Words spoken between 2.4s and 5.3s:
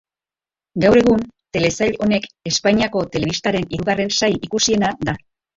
Espainako telebistaren hirugarren sail ikusiena da.